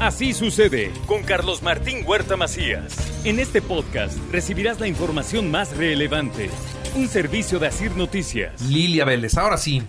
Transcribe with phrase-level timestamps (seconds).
[0.00, 2.94] Así sucede con Carlos Martín Huerta Macías.
[3.24, 6.50] En este podcast recibirás la información más relevante.
[6.94, 8.60] Un servicio de Asir Noticias.
[8.60, 9.82] Lilia Vélez, ahora sí,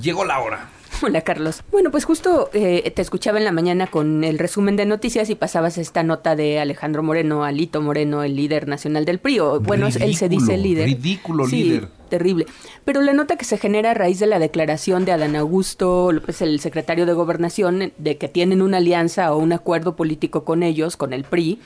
[0.00, 0.70] llegó la hora.
[1.02, 1.62] Hola Carlos.
[1.70, 5.34] Bueno, pues justo eh, te escuchaba en la mañana con el resumen de noticias y
[5.34, 9.40] pasabas esta nota de Alejandro Moreno, Alito Moreno, el líder nacional del PRI.
[9.40, 10.86] O, bueno, él se dice líder.
[10.86, 11.88] Ridículo Sí, líder.
[12.08, 12.46] Terrible.
[12.84, 16.40] Pero la nota que se genera a raíz de la declaración de Adán Augusto López,
[16.42, 20.96] el secretario de Gobernación, de que tienen una alianza o un acuerdo político con ellos,
[20.96, 21.60] con el PRI,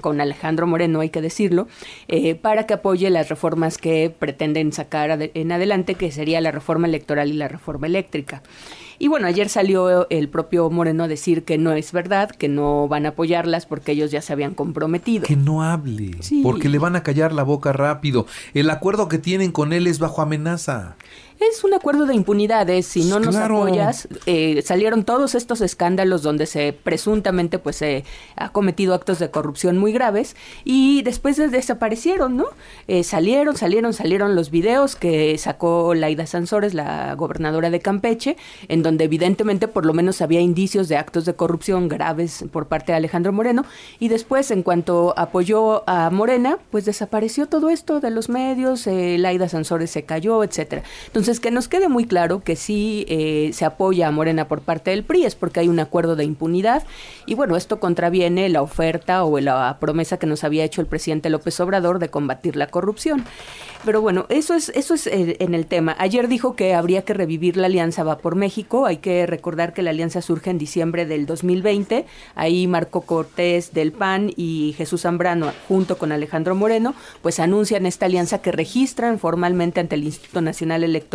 [0.00, 1.68] con Alejandro Moreno, hay que decirlo,
[2.08, 6.86] eh, para que apoye las reformas que pretenden sacar en adelante, que sería la reforma
[6.86, 8.42] electoral y la reforma eléctrica.
[8.98, 12.86] Y bueno, ayer salió el propio Moreno a decir que no es verdad, que no
[12.86, 15.24] van a apoyarlas porque ellos ya se habían comprometido.
[15.24, 16.40] Que no hable, Sí.
[16.44, 18.26] porque le van a callar la boca rápido.
[18.54, 20.94] El acuerdo que tienen con él es bajo amenaza.
[21.40, 22.86] Es un acuerdo de impunidades.
[22.86, 23.62] Si no nos Claro.
[23.64, 28.04] apoyas, eh, salieron todos estos escándalos donde se presuntamente pues se
[28.36, 32.46] ha cometido actos de corrupción muy graves y después de- desaparecieron, ¿no?
[32.86, 38.36] Eh, salieron, salieron, salieron los videos que sacó Laida Sansores, la gobernadora de Campeche,
[38.68, 42.92] en donde evidentemente por lo menos había indicios de actos de corrupción graves por parte
[42.92, 43.64] de Alejandro Moreno
[43.98, 49.16] y después en cuanto apoyó a Morena, pues desapareció todo esto de los medios, eh,
[49.18, 50.82] Laida Sansores se cayó, etcétera.
[51.06, 54.90] Entonces que nos quede muy claro que sí eh, se apoya a Morena por parte
[54.90, 56.84] del PRI es porque hay un acuerdo de impunidad
[57.26, 61.30] y bueno esto contraviene la oferta o la promesa que nos había hecho el presidente
[61.30, 63.24] López Obrador de combatir la corrupción.
[63.84, 65.96] Pero bueno, eso es, eso es eh, en el tema.
[65.98, 68.86] Ayer dijo que habría que revivir la alianza Va por México.
[68.86, 72.06] Hay que recordar que la alianza surge en diciembre del 2020.
[72.36, 78.06] Ahí Marco Cortés del PAN y Jesús Zambrano, junto con Alejandro Moreno, pues anuncian esta
[78.06, 81.11] alianza que registran formalmente ante el Instituto Nacional Electoral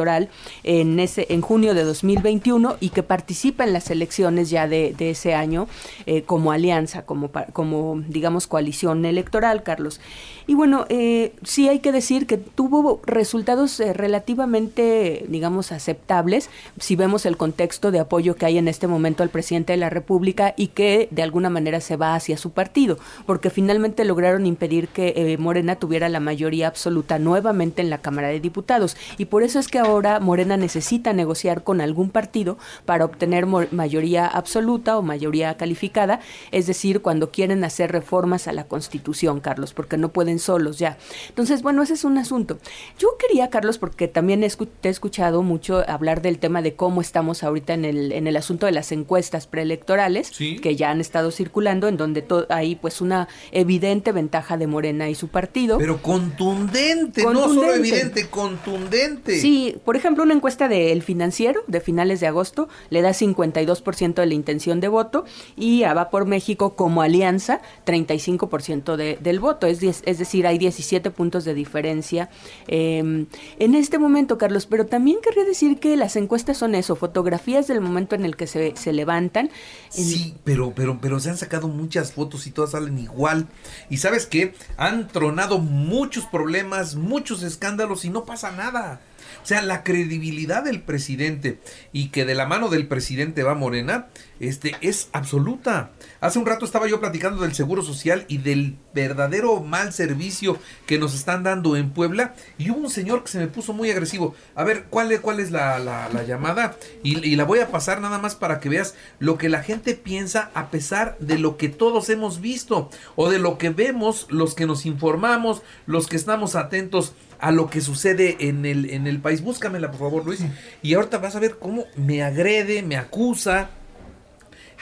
[0.64, 5.34] en, ese, en junio de 2021 y que participa en las elecciones ya de, ese
[5.34, 5.68] año
[6.06, 10.00] eh, como alianza, como, como digamos coalición electoral, Carlos.
[10.46, 16.50] Y bueno, eh, sí hay que decir que tuvo resultados eh, relativamente, digamos, aceptables
[16.80, 19.90] si vemos el contexto de apoyo que hay en este momento al presidente de la
[19.90, 24.88] República y que de alguna manera se va hacia su partido, porque finalmente lograron impedir
[24.88, 28.96] que Morena tuviera la mayoría absoluta nuevamente en la Cámara de Diputados.
[29.18, 34.28] Y por eso es que ahora Morena necesita negociar con algún partido para obtener mayoría
[34.28, 36.20] absoluta o mayoría calificada,
[36.52, 40.98] es decir, cuando quieren hacer reformas a la Constitución, Carlos, porque no pueden solos ya.
[41.30, 42.58] Entonces, bueno, ese es un asunto.
[43.00, 44.48] Yo quería, Carlos, porque también he
[44.82, 48.36] te he escuchado mucho hablar del tema de cómo estamos ahorita en el, en el
[48.38, 50.58] asunto de las encuestas preelectorales, Sí.
[50.60, 55.16] que ya han estado circulando, en donde hay pues una evidente ventaja de Morena y
[55.16, 55.78] su partido.
[55.78, 57.78] Pero contundente, no solo Contundente.
[57.90, 59.40] evidente, contundente.
[59.40, 64.26] Sí, por ejemplo, una encuesta del financiero de finales de agosto le da 52% de
[64.26, 69.66] la intención de voto y a Va por México como alianza 35% de, del voto,
[69.66, 72.30] es, es decir, hay 17 puntos de diferencia
[72.68, 73.26] eh,
[73.60, 77.82] en este momento, Carlos, pero también querría decir que las encuestas son eso, fotografías del
[77.82, 79.50] momento en el que se, se levantan.
[79.90, 83.48] Sí, pero, pero, pero se han sacado muchas fotos y todas salen igual.
[83.90, 84.54] Y sabes qué?
[84.78, 89.02] Han tronado muchos problemas, muchos escándalos y no pasa nada.
[89.44, 91.60] O sea, la credibilidad del presidente
[91.92, 94.08] y que de la mano del presidente va Morena,
[94.40, 95.92] este, es absoluta.
[96.22, 100.98] Hace un rato estaba yo platicando del Seguro Social y del verdadero mal servicio que
[101.00, 104.36] nos están dando en Puebla y hubo un señor que se me puso muy agresivo.
[104.56, 106.76] A ver, ¿cuál es, cuál es la, la- la llamada?
[107.04, 110.52] Y la voy a pasar nada más para que veas lo que la gente piensa
[110.54, 114.66] a pesar de lo que todos hemos visto o de lo que vemos los que
[114.66, 119.42] nos informamos, los que estamos atentos a lo que sucede en el, en el país.
[119.42, 120.40] Búscamela, por favor, Luis.
[120.82, 123.70] Y ahorita vas a ver cómo me agrede, me acusa.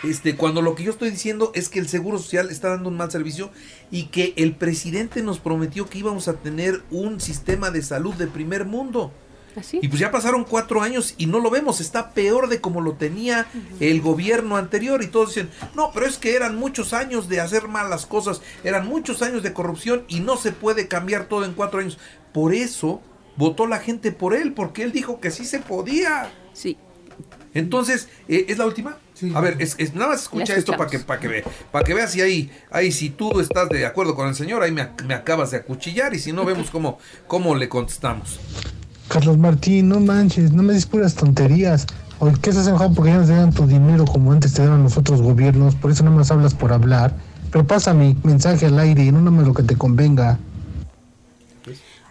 [0.03, 2.97] Este, cuando lo que yo estoy diciendo es que el Seguro Social está dando un
[2.97, 3.49] mal servicio
[3.91, 8.27] y que el presidente nos prometió que íbamos a tener un sistema de salud de
[8.27, 9.11] primer mundo.
[9.55, 9.79] ¿Así?
[9.81, 12.93] Y pues ya pasaron cuatro años y no lo vemos, está peor de como lo
[12.93, 13.47] tenía
[13.79, 17.67] el gobierno anterior y todos dicen, no, pero es que eran muchos años de hacer
[17.67, 21.79] malas cosas, eran muchos años de corrupción y no se puede cambiar todo en cuatro
[21.79, 21.97] años.
[22.33, 23.01] Por eso
[23.37, 26.31] votó la gente por él, porque él dijo que sí se podía.
[26.53, 26.77] Sí.
[27.53, 28.97] Entonces, eh, ¿es la última?
[29.33, 31.93] A ver, es, es- nada más escucha esto para que, para que, ve- para que
[31.93, 35.13] veas si ahí, ahí, si tú estás de acuerdo con el señor, ahí me, me
[35.13, 38.39] acabas de acuchillar y si no vemos cómo, cómo le contestamos.
[39.07, 41.85] Carlos Martín, no manches, no me dices puras tonterías.
[42.19, 44.83] ¿O qué estás enojado porque ya no te dan tu dinero como antes te daban
[44.83, 45.75] los otros gobiernos?
[45.75, 47.13] Por eso no más hablas por hablar.
[47.51, 50.39] Pero pasa mi mensaje al aire y no más lo que te convenga.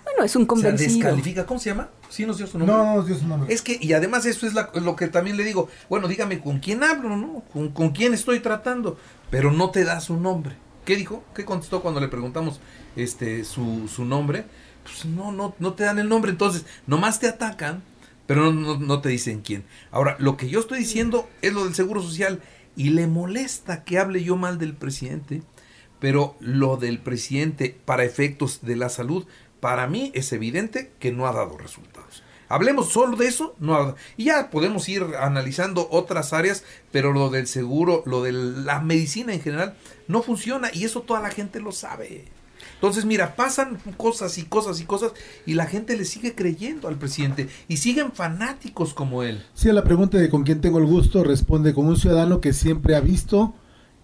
[0.05, 0.89] Bueno, es un convencido.
[0.89, 1.47] O sea, descalifica.
[1.47, 1.89] ¿Cómo se llama?
[2.09, 2.77] ¿Sí nos dio su nombre?
[2.77, 3.53] No, no nos dio su nombre.
[3.53, 5.69] Es que, y además eso es la- lo que también le digo.
[5.89, 7.43] Bueno, dígame con quién hablo, ¿no?
[7.53, 8.97] ¿Con, con quién estoy tratando?
[9.31, 10.57] Pero no te da su nombre.
[10.85, 11.25] ¿Qué dijo?
[11.35, 12.61] ¿Qué contestó cuando le preguntamos
[12.95, 14.45] este su, su nombre?
[14.85, 16.31] Pues no, no, no te dan el nombre.
[16.31, 17.83] Entonces, nomás te atacan,
[18.27, 19.65] pero no, no, no te dicen quién.
[19.91, 22.41] Ahora, lo que yo estoy diciendo es lo del Seguro Social.
[22.77, 25.43] Y le molesta que hable yo mal del presidente.
[26.01, 29.27] Pero lo del presidente para efectos de la salud,
[29.61, 32.23] para mí es evidente que no ha dado resultados.
[32.49, 37.47] Hablemos solo de eso, no y ya podemos ir analizando otras áreas, pero lo del
[37.47, 39.77] seguro, lo de la medicina en general,
[40.07, 42.27] no funciona y eso toda la gente lo sabe.
[42.75, 45.13] Entonces, mira, pasan cosas y cosas y cosas
[45.47, 49.43] y la gente le sigue creyendo al presidente y siguen fanáticos como él.
[49.55, 52.53] Sí, a la pregunta de con quién tengo el gusto, responde con un ciudadano que
[52.53, 53.55] siempre ha visto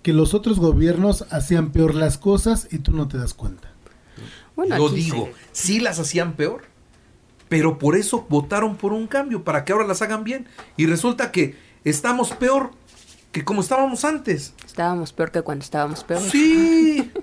[0.03, 3.71] que los otros gobiernos hacían peor las cosas y tú no te das cuenta.
[4.57, 6.63] Bueno, Lo digo, se- sí las hacían peor,
[7.51, 10.47] pero por eso votaron por un cambio, para que ahora las hagan bien.
[10.77, 12.71] Y resulta que estamos peor
[13.33, 14.55] que como estábamos antes.
[14.67, 16.23] Estábamos peor que cuando estábamos peor.
[16.23, 17.11] Sí.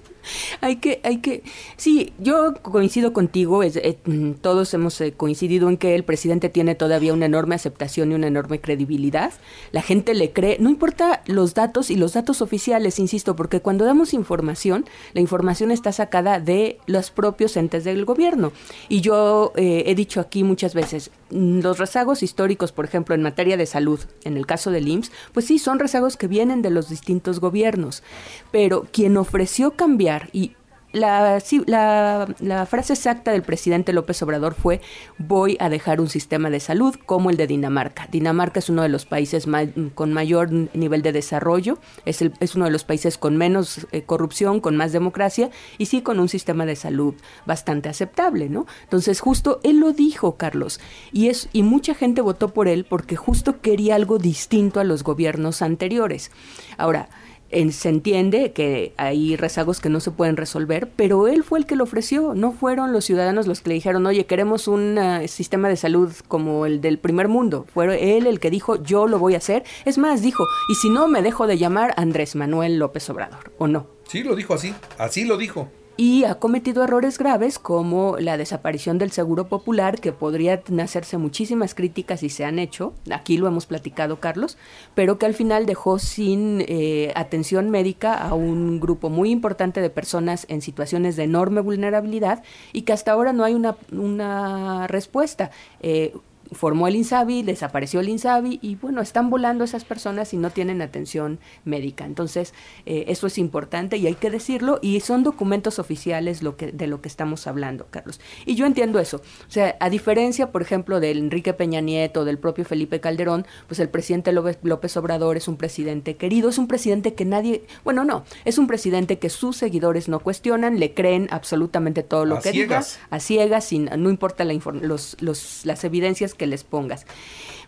[0.61, 1.43] Hay que, hay que,
[1.75, 3.97] sí, yo coincido contigo, es, eh,
[4.41, 8.27] todos hemos eh, coincidido en que el presidente tiene todavía una enorme aceptación y una
[8.27, 9.33] enorme credibilidad.
[9.71, 13.85] La gente le cree, no importa los datos y los datos oficiales, insisto, porque cuando
[13.85, 18.51] damos información, la información está sacada de los propios entes del gobierno.
[18.89, 23.57] Y yo eh, he dicho aquí muchas veces, los rezagos históricos, por ejemplo, en materia
[23.57, 26.89] de salud, en el caso del IMSS, pues sí, son rezagos que vienen de los
[26.89, 28.03] distintos gobiernos.
[28.51, 30.56] Pero quien ofreció cambiar y
[30.97, 34.81] la, frase exacta del presidente López Obrador fue
[35.17, 38.07] voy a dejar un sistema de salud como el de Dinamarca.
[38.11, 39.47] Dinamarca es uno de los países
[39.95, 44.59] con mayor nivel de desarrollo, es, es uno de los países con menos eh, corrupción,
[44.59, 47.13] con más democracia y sí con un sistema de salud
[47.45, 48.65] bastante aceptable, ¿no?
[48.83, 50.79] Entonces justo él lo dijo, Carlos,
[51.11, 55.03] y, es, y mucha gente votó por él porque justo quería algo distinto a los
[55.03, 56.31] gobiernos anteriores.
[56.77, 57.09] Ahora,
[57.49, 61.65] en- se entiende que hay rezagos que no se pueden resolver, pero él fue el
[61.65, 65.27] que lo ofreció, no fueron los ciudadanos los que le dijeron, oye, queremos un eh,
[65.27, 67.65] sistema de salud como el del primer mundo.
[67.73, 69.63] Fue él el que dijo, yo lo voy a hacer.
[69.85, 73.67] Es más, dijo, y si no, me dejo de llamar Andrés Manuel López Obrador, ¿o
[73.67, 73.87] no?
[74.07, 74.73] Sí, lo dijo así.
[74.97, 75.69] Así lo dijo.
[75.97, 81.73] Y ha cometido errores graves como la desaparición del seguro popular, que podría hacerse muchísimas
[81.73, 84.57] críticas y se han hecho, aquí lo hemos platicado Carlos,
[84.93, 89.89] pero que al final dejó sin eh, atención médica a un grupo muy importante de
[89.89, 95.49] personas en situaciones de enorme vulnerabilidad y que hasta ahora no hay una, una respuesta.
[95.81, 96.13] Eh,
[96.51, 100.81] formó el INSABI, desapareció el INSABI y bueno, están volando esas personas y no tienen
[100.81, 102.05] atención médica.
[102.05, 102.53] Entonces,
[102.85, 106.87] eh, eso es importante y hay que decirlo y son documentos oficiales lo que, de
[106.87, 108.19] lo que estamos hablando, Carlos.
[108.45, 109.17] Y yo entiendo eso.
[109.47, 113.79] O sea, a diferencia, por ejemplo, del Enrique Peña Nieto, del propio Felipe Calderón, pues
[113.79, 118.03] el presidente López, López Obrador es un presidente querido, es un presidente que nadie, bueno,
[118.03, 122.41] no, es un presidente que sus seguidores no cuestionan, le creen absolutamente todo lo A
[122.41, 122.95] que ciegas.
[122.95, 127.05] diga, a ciegas, sin, no importa la los, los, las evidencias que les pongas.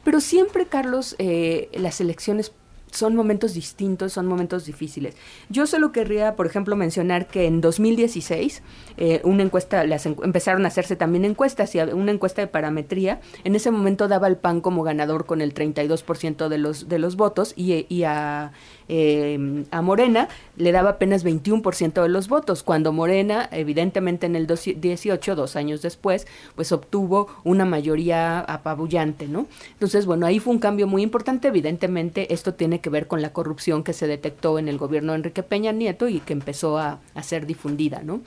[0.03, 2.53] Pero siempre, Carlos, eh, las elecciones
[2.91, 5.15] son momentos distintos, son momentos difíciles.
[5.49, 8.61] Yo solo querría, por ejemplo, mencionar que en 2016
[8.97, 13.55] eh, una encuesta, las empezaron a hacerse también encuestas y una encuesta de parametría, en
[13.55, 17.53] ese momento daba al PAN como ganador con el 32% de los, de los votos
[17.55, 18.51] y a,
[18.89, 20.27] eh, a Morena
[20.57, 25.81] le daba apenas 21% de los votos, cuando Morena, evidentemente en el 18, dos años
[25.81, 29.47] después, pues obtuvo una mayoría apabullante, ¿no?
[29.73, 33.31] Entonces, bueno, ahí fue un cambio muy importante, evidentemente esto tiene que ver con la
[33.31, 36.99] corrupción que se detectó en el gobierno de Enrique Peña Nieto y que empezó a,
[37.13, 38.21] a ser difundida, ¿no?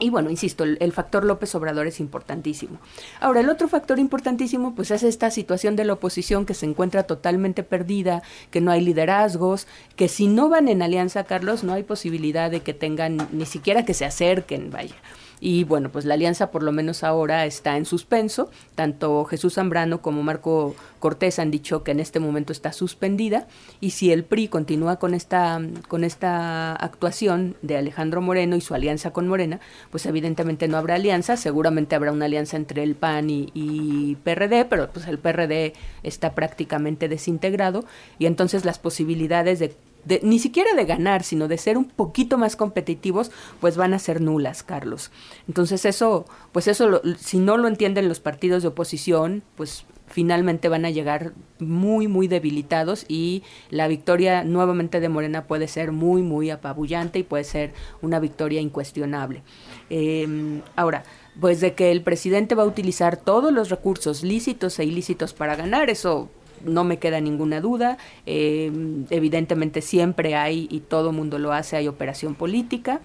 [0.00, 2.78] Y bueno, insisto, el, el factor López Obrador es importantísimo.
[3.20, 7.02] Ahora, el otro factor importantísimo, pues es esta situación de la oposición que se encuentra
[7.02, 9.66] totalmente perdida, que no hay liderazgos,
[9.96, 13.84] que si no van en alianza, Carlos, no hay posibilidad de que tengan, ni siquiera
[13.84, 14.96] que se acerquen, vaya.
[15.40, 18.50] Y bueno, pues la alianza por lo menos ahora está en suspenso.
[18.74, 23.48] Tanto Jesús Zambrano como Marco Cortés han dicho que en este momento está suspendida.
[23.80, 28.74] Y si el PRI continúa con esta, con esta actuación de Alejandro Moreno y su
[28.74, 31.38] alianza con Morena, pues evidentemente no habrá alianza.
[31.38, 36.34] Seguramente habrá una alianza entre el PAN y, y PRD, pero pues el PRD está
[36.34, 37.86] prácticamente desintegrado.
[38.18, 42.38] Y entonces las posibilidades de de, ni siquiera de ganar, sino de ser un poquito
[42.38, 43.30] más competitivos,
[43.60, 45.10] pues van a ser nulas, Carlos.
[45.48, 50.84] Entonces eso, pues eso, si no lo entienden los partidos de oposición, pues finalmente van
[50.84, 56.50] a llegar muy, muy debilitados y la victoria nuevamente de Morena puede ser muy, muy
[56.50, 59.42] apabullante y puede ser una victoria incuestionable.
[59.88, 61.04] Eh, ahora,
[61.40, 65.54] pues de que el presidente va a utilizar todos los recursos lícitos e ilícitos para
[65.54, 66.28] ganar, eso
[66.64, 67.98] no me queda ninguna duda.
[68.26, 68.70] Eh,
[69.10, 73.00] evidentemente siempre hay, y todo mundo lo hace, hay operación política,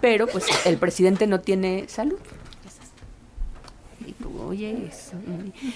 [0.00, 2.18] pero pues el presidente no tiene salud.
[4.46, 4.90] Oye,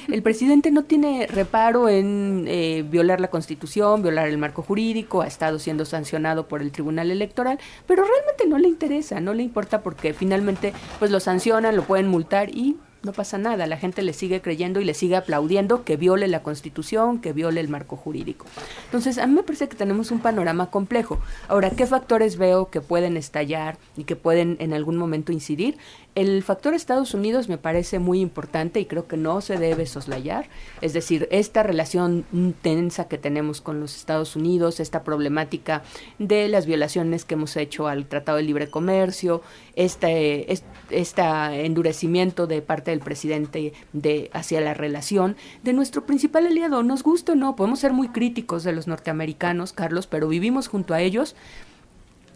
[0.09, 5.27] el presidente no tiene reparo en eh, violar la constitución, violar el marco jurídico, ha
[5.27, 9.83] estado siendo sancionado por el Tribunal Electoral, pero realmente no le interesa, no le importa
[9.83, 14.13] porque finalmente pues lo sancionan, lo pueden multar y no pasa nada, la gente le
[14.13, 18.47] sigue creyendo y le sigue aplaudiendo que viole la Constitución, que viole el marco jurídico.
[18.87, 21.21] Entonces, a mí me parece que tenemos un panorama complejo.
[21.47, 25.79] Ahora, ¿qué factores veo que pueden estallar y que pueden en algún momento incidir?
[26.15, 30.49] El factor Estados Unidos me parece muy importante y creo que no se debe soslayar.
[30.81, 32.25] Es decir, esta relación
[32.61, 35.85] tensa que tenemos con los Estados Unidos, esta problemática
[36.19, 39.43] de las violaciones que hemos hecho al Tratado de Libre Comercio,
[39.79, 40.53] este,
[40.91, 41.23] este
[41.65, 46.83] endurecimiento de parte del presidente de, hacia la relación de nuestro principal aliado.
[46.83, 50.95] Nos gusta o no, podemos ser muy críticos de los norteamericanos, Carlos, pero vivimos junto
[50.95, 51.37] a ellos.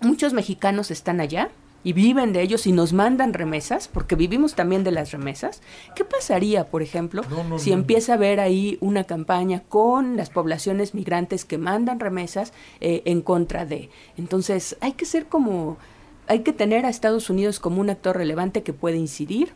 [0.00, 1.50] Muchos mexicanos están allá,
[1.84, 5.62] y viven de ellos y nos mandan remesas, porque vivimos también de las remesas,
[5.96, 7.24] ¿qué pasaría, por ejemplo,
[7.58, 13.02] si empieza a haber ahí una campaña con las poblaciones migrantes que mandan remesas eh,
[13.04, 13.90] en contra de?
[14.16, 15.76] Entonces, hay que ser como,
[16.28, 19.52] hay que tener a Estados Unidos como un actor relevante que puede incidir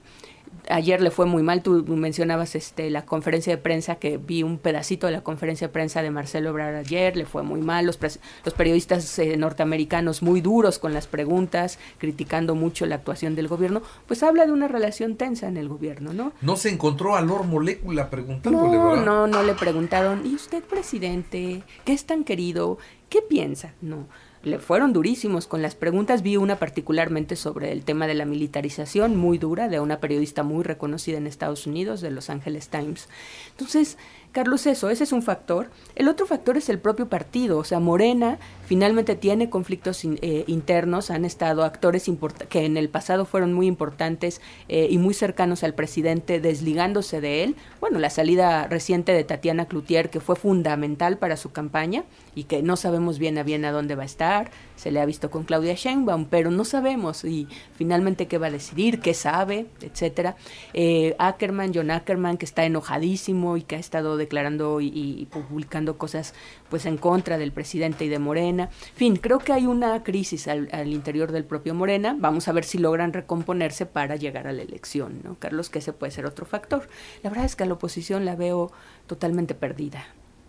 [0.68, 1.62] ayer le fue muy mal.
[1.62, 5.72] Tú mencionabas este la conferencia de prensa que vi un pedacito de la conferencia de
[5.72, 7.86] prensa de Marcelo Obrador ayer, le fue muy mal.
[7.86, 7.98] Los,
[8.44, 13.82] los periodistas eh, norteamericanos muy duros con las preguntas, criticando mucho la actuación del gobierno,
[14.06, 16.32] pues habla de una relación tensa en el gobierno, ¿no?
[16.42, 21.62] No se encontró a Lord Molécula preguntándole, no, No, no le preguntaron, ¿y usted, presidente?
[21.84, 22.78] ¿Qué es tan querido?
[23.08, 23.74] ¿Qué piensa?
[23.80, 24.06] No
[24.46, 26.22] le fueron durísimos con las preguntas.
[26.22, 30.62] Vi una particularmente sobre el tema de la militarización, muy dura, de una periodista muy
[30.62, 33.08] reconocida en Estados Unidos, de Los Angeles Times.
[33.50, 33.98] Entonces,
[34.36, 35.70] Carlos, eso, ese es un factor.
[35.94, 41.10] El otro factor es el propio partido, o sea, Morena finalmente tiene conflictos eh, internos,
[41.10, 42.10] han estado actores
[42.50, 47.44] que en el pasado fueron muy importantes eh, y muy cercanos al presidente desligándose de
[47.44, 47.56] él.
[47.80, 52.62] Bueno, la salida reciente de Tatiana Cloutier, que fue fundamental para su campaña y que
[52.62, 55.44] no sabemos bien a bien a dónde va a estar, se le ha visto con
[55.44, 60.36] Claudia Sheinbaum, pero no sabemos y finalmente qué va a decidir, qué sabe, etcétera.
[60.74, 66.34] Eh, Ackerman, John Ackerman, que está enojadísimo y que ha estado declarando y, publicando cosas
[66.68, 68.64] pues en contra del presidente y de Morena.
[68.64, 72.16] En fin, creo que hay una crisis al, interior del propio Morena.
[72.18, 75.36] Vamos a ver si logran recomponerse para llegar a la elección, ¿no?
[75.38, 76.88] Carlos, que ese puede ser otro factor.
[77.22, 78.70] La verdad es que a la oposición la veo
[79.06, 80.06] totalmente perdida.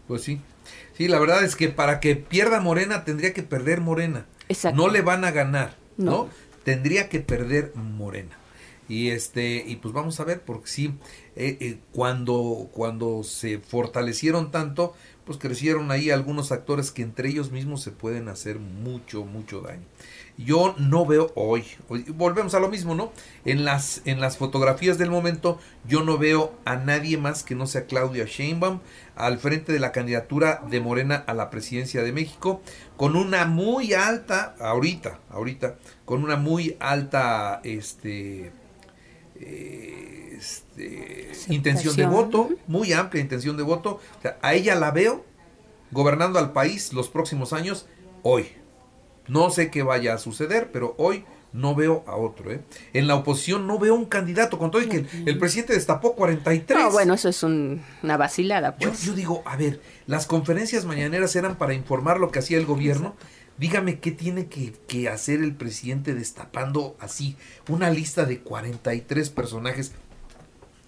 [0.07, 0.41] Pues sí.
[0.97, 4.25] Sí, la verdad es que para que pierda Morena tendría que perder Morena.
[4.49, 4.81] Exacto.
[4.81, 6.29] No le van a ganar, ¿no?
[6.63, 8.37] Tendría que perder Morena.
[8.89, 10.93] Y este y pues vamos a ver porque sí
[11.35, 14.95] eh, eh, cuando cuando se fortalecieron tanto
[15.25, 19.83] pues crecieron ahí algunos actores que entre ellos mismos se pueden hacer mucho mucho daño.
[20.37, 21.65] Yo no veo hoy,
[22.09, 23.11] volvemos a lo mismo, ¿no?
[23.43, 27.65] En las en las fotografías del momento yo no veo a nadie más que no
[27.65, 28.79] sea Claudia Sheinbaum
[29.15, 32.61] al frente de la candidatura de Morena a la presidencia de México
[32.97, 38.51] con una muy alta ahorita, ahorita con una muy alta este
[40.37, 43.99] este, intención de voto, muy amplia intención de voto.
[44.41, 45.25] a ella la veo
[45.91, 47.87] gobernando al país los próximos años
[48.23, 48.47] hoy.
[49.27, 52.51] No sé qué vaya a suceder, pero hoy no veo a otro.
[52.51, 52.61] ¿eh?
[52.93, 56.79] En la oposición no veo un candidato, con todo y que el, presidente destapó 43.
[56.79, 58.75] No, bueno, eso es una vacilada.
[58.75, 59.01] Pues.
[59.01, 62.65] Yo, yo, digo, a ver, las conferencias mañaneras eran para informar lo que hacía el
[62.65, 63.15] gobierno.
[63.57, 67.35] Dígame qué tiene que, hacer el presidente destapando así
[67.67, 69.93] una lista de 43 personajes.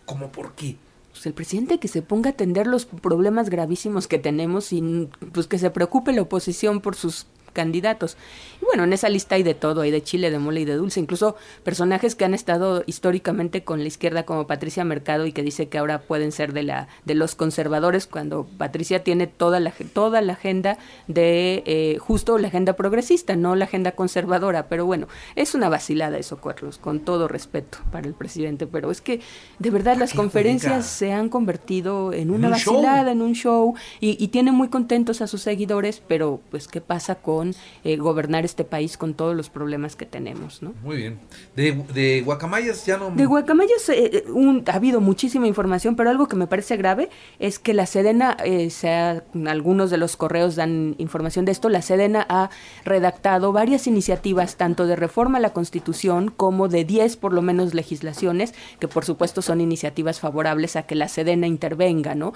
[0.05, 0.77] ¿Cómo por qué?
[1.11, 5.47] Pues el presidente que se ponga a atender los problemas gravísimos que tenemos y pues
[5.47, 7.25] que se preocupe la oposición por sus
[7.59, 8.15] candidatos.
[8.61, 10.75] Y bueno, en esa lista hay de todo, hay de chile, de mole y de
[10.75, 11.35] dulce, incluso
[11.65, 15.77] personajes que han estado históricamente con la izquierda como Patricia Mercado y que dice que
[15.77, 20.33] ahora pueden ser de la de los conservadores cuando Patricia tiene toda la toda la
[20.33, 25.67] agenda de eh, justo la agenda progresista, no la agenda conservadora, pero bueno, es una
[25.67, 29.19] vacilada eso, Carlos, con todo respeto para el presidente, pero es que
[29.59, 34.29] de verdad las conferencias se han convertido en una vacilada, en un show y, y
[34.29, 37.48] tienen muy contentos a sus seguidores, pero pues qué pasa con
[37.83, 40.73] eh, gobernar este país con todos los problemas que tenemos, ¿no?
[40.83, 41.19] Muy bien.
[41.55, 43.11] De, de Guacamayas ya no...
[43.11, 47.59] De Guacamayas eh, un, ha habido muchísima información, pero algo que me parece grave es
[47.59, 52.25] que la Sedena, eh, sea, algunos de los correos dan información de esto, la Sedena
[52.29, 52.49] ha
[52.85, 57.73] redactado varias iniciativas, tanto de reforma a la Constitución como de 10 por lo menos
[57.73, 62.33] legislaciones, que por supuesto son iniciativas favorables a que la Sedena intervenga, ¿no?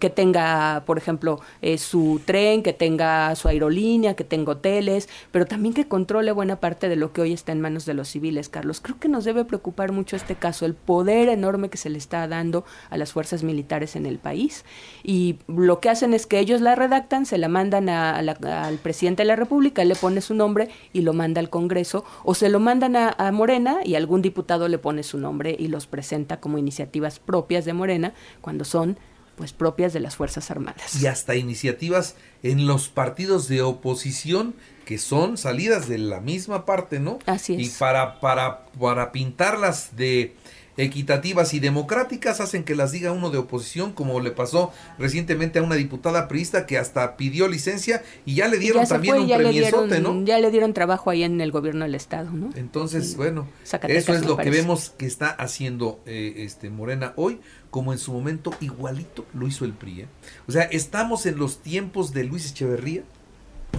[0.00, 5.46] Que tenga, por ejemplo, eh, su tren, que tenga su aerolínea, que tenga hoteles, pero
[5.46, 8.48] también que controle buena parte de lo que hoy está en manos de los civiles,
[8.48, 8.80] Carlos.
[8.80, 12.26] Creo que nos debe preocupar mucho este caso, el poder enorme que se le está
[12.28, 14.64] dando a las fuerzas militares en el país.
[15.02, 19.28] Y lo que hacen es que ellos la redactan, se la mandan al presidente de
[19.28, 22.96] la República, le pone su nombre y lo manda al Congreso, o se lo mandan
[22.96, 27.18] a, a Morena y algún diputado le pone su nombre y los presenta como iniciativas
[27.18, 28.98] propias de Morena, cuando son
[29.36, 31.00] pues propias de las Fuerzas Armadas.
[31.00, 37.00] Y hasta iniciativas en los partidos de oposición que son salidas de la misma parte,
[37.00, 37.18] ¿no?
[37.26, 37.60] Así es.
[37.60, 40.34] Y para, para, para pintarlas de
[40.76, 45.62] equitativas y democráticas hacen que las diga uno de oposición, como le pasó recientemente a
[45.62, 50.24] una diputada priista que hasta pidió licencia y ya le dieron también un premiesote, ¿no?
[50.24, 52.50] Ya le dieron trabajo ahí en el gobierno del estado, ¿no?
[52.54, 57.40] Entonces, bueno, eso es lo que vemos que está haciendo eh, este Morena hoy,
[57.70, 60.02] como en su momento igualito lo hizo el PRI.
[60.02, 60.06] ¿eh?
[60.46, 63.02] O sea, estamos en los tiempos de Luis Echeverría,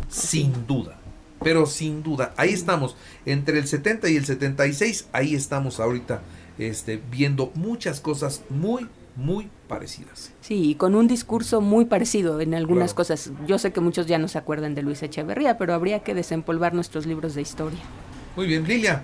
[0.09, 0.99] sin duda.
[1.43, 6.21] Pero sin duda, ahí estamos, entre el 70 y el 76, ahí estamos ahorita
[6.57, 10.31] este, viendo muchas cosas muy, muy parecidas.
[10.41, 13.31] Sí, y con un discurso muy parecido en algunas cosas.
[13.47, 16.73] Yo sé que muchos ya no se acuerdan de Luis Echeverría, pero habría que desempolvar
[16.73, 17.79] nuestros libros de historia.
[18.35, 19.03] Muy bien, Lilia.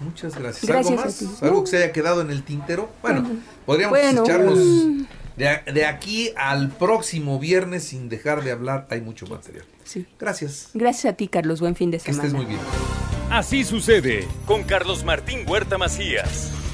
[0.00, 0.70] Muchas gracias.
[0.70, 1.42] ¿Algo más?
[1.42, 2.90] ¿Algo que se haya quedado en el tintero?
[3.02, 3.24] Bueno,
[3.64, 5.04] podríamos echarnos mm.
[5.36, 8.86] de, aquí al próximo viernes sin dejar de hablar.
[8.90, 9.64] Hay mucho material.
[9.84, 10.06] Sí.
[10.18, 10.70] Gracias.
[10.74, 11.60] Gracias a ti, Carlos.
[11.60, 12.22] Buen fin de semana.
[12.22, 12.60] Que estés muy bien.
[13.30, 16.61] Así sucede con Carlos Martín Huerta Macías.